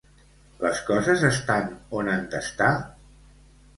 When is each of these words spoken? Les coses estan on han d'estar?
Les 0.61 0.79
coses 0.87 1.25
estan 1.29 1.69
on 1.99 2.11
han 2.15 2.25
d'estar? 2.33 2.71